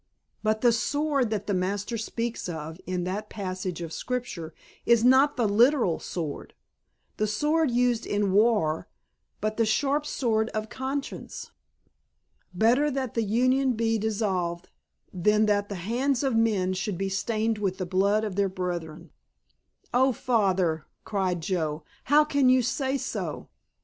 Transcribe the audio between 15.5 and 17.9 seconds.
the hands of men should be stained with the